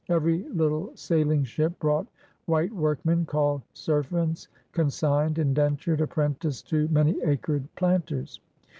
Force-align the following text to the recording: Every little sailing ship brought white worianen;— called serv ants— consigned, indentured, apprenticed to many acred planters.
Every 0.09 0.49
little 0.49 0.91
sailing 0.95 1.43
ship 1.43 1.77
brought 1.77 2.07
white 2.47 2.71
worianen;— 2.71 3.27
called 3.27 3.61
serv 3.75 4.11
ants— 4.15 4.47
consigned, 4.71 5.37
indentured, 5.37 6.01
apprenticed 6.01 6.67
to 6.69 6.87
many 6.87 7.13
acred 7.23 7.67
planters. 7.75 8.39